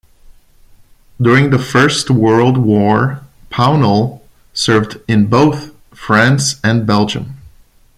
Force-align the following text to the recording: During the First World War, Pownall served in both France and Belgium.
During 1.21 1.51
the 1.51 1.59
First 1.59 2.09
World 2.09 2.57
War, 2.57 3.21
Pownall 3.51 4.21
served 4.51 4.99
in 5.07 5.27
both 5.27 5.75
France 5.91 6.59
and 6.63 6.87
Belgium. 6.87 7.35